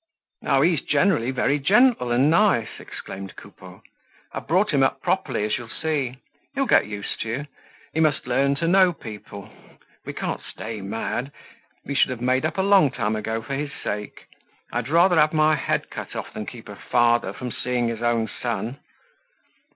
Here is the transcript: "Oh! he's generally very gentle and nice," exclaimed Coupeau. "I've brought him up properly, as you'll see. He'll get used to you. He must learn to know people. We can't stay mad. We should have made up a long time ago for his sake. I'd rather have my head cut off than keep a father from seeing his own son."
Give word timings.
"Oh! 0.43 0.61
he's 0.63 0.81
generally 0.81 1.29
very 1.29 1.59
gentle 1.59 2.11
and 2.11 2.31
nice," 2.31 2.79
exclaimed 2.79 3.35
Coupeau. 3.35 3.83
"I've 4.33 4.47
brought 4.47 4.71
him 4.71 4.81
up 4.81 5.03
properly, 5.03 5.43
as 5.45 5.59
you'll 5.59 5.69
see. 5.69 6.17
He'll 6.55 6.65
get 6.65 6.87
used 6.87 7.21
to 7.21 7.29
you. 7.29 7.47
He 7.93 7.99
must 7.99 8.25
learn 8.25 8.55
to 8.55 8.67
know 8.67 8.93
people. 8.93 9.51
We 10.03 10.13
can't 10.13 10.41
stay 10.41 10.81
mad. 10.81 11.31
We 11.85 11.93
should 11.93 12.09
have 12.09 12.19
made 12.19 12.47
up 12.47 12.57
a 12.57 12.63
long 12.63 12.89
time 12.89 13.15
ago 13.15 13.43
for 13.43 13.53
his 13.53 13.69
sake. 13.83 14.25
I'd 14.73 14.89
rather 14.89 15.19
have 15.19 15.33
my 15.33 15.53
head 15.55 15.91
cut 15.91 16.15
off 16.15 16.33
than 16.33 16.47
keep 16.47 16.67
a 16.67 16.75
father 16.75 17.31
from 17.31 17.51
seeing 17.51 17.87
his 17.89 18.01
own 18.01 18.27
son." 18.27 18.79